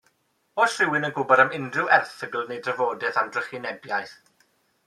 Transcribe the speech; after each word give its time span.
Oes 0.63 0.77
rhywun 0.79 1.05
yn 1.09 1.13
gwybod 1.17 1.43
am 1.43 1.53
unrhyw 1.57 1.93
erthygl 1.99 2.43
neu 2.53 2.59
drafodaeth 2.69 3.23
am 3.23 3.33
drychinebiaeth? 3.37 4.19